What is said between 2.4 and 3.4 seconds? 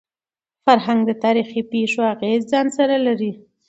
ځان سره لري.